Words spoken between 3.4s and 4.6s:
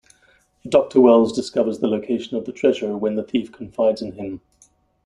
confides in him.